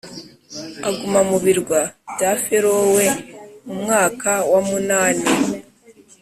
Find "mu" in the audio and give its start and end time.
1.29-1.37, 3.65-3.73